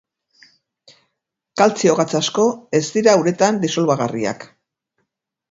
Kaltzio-gatz 1.63 2.07
asko 2.21 2.47
ez 2.79 2.83
dira 2.97 3.15
uretan 3.25 3.61
disolbagarriak. 3.67 4.49